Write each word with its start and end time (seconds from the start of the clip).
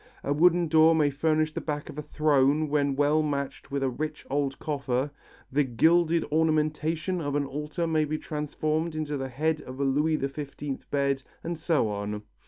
A 0.23 0.33
wooden 0.33 0.67
door 0.67 0.95
may 0.95 1.11
furnish 1.11 1.53
the 1.53 1.61
back 1.61 1.87
of 1.87 1.95
a 1.99 2.01
throne 2.01 2.69
when 2.69 2.95
well 2.95 3.21
matched 3.21 3.69
with 3.69 3.83
a 3.83 3.89
rich 3.91 4.25
old 4.31 4.57
coffer; 4.57 5.11
the 5.51 5.63
gilded 5.63 6.25
ornamentation 6.31 7.21
of 7.21 7.35
an 7.35 7.45
altar 7.45 7.85
may 7.85 8.05
be 8.05 8.17
transformed 8.17 8.95
into 8.95 9.15
the 9.15 9.29
head 9.29 9.61
of 9.61 9.79
a 9.79 9.83
Louis 9.83 10.17
XV 10.17 10.89
bed, 10.89 11.21
and 11.43 11.55
so 11.55 11.87
on. 11.89 12.23